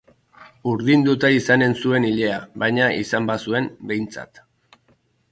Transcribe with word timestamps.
Urdinduta 0.69 1.29
izanen 1.33 1.75
zuen 1.83 2.07
ilea, 2.11 2.39
baina 2.63 2.87
izan 3.01 3.27
bazuen, 3.33 3.67
behintzat. 3.93 4.41